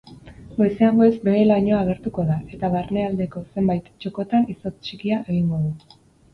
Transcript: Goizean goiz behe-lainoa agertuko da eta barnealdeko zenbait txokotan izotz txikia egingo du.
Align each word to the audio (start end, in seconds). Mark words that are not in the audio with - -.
Goizean 0.53 0.95
goiz 1.01 1.11
behe-lainoa 1.27 1.81
agertuko 1.85 2.25
da 2.31 2.39
eta 2.57 2.73
barnealdeko 2.77 3.45
zenbait 3.55 3.93
txokotan 4.01 4.51
izotz 4.57 4.77
txikia 4.83 5.25
egingo 5.33 5.65
du. 5.71 5.99